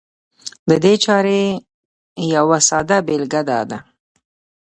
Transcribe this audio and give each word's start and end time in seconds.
د 0.69 0.71
دې 0.83 0.93
چارې 1.03 1.39
يوه 2.35 2.57
ساده 2.69 2.97
بېلګه 3.07 3.41
دا 3.49 3.59
ده 3.69 3.79